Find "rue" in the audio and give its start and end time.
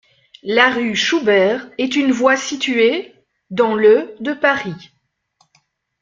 0.73-0.95